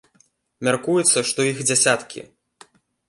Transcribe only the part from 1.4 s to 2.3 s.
іх дзясяткі.